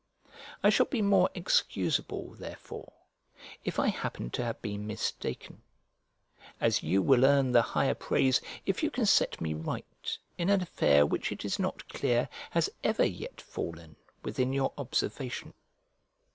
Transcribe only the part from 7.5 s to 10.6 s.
the higher praise if you can set me right in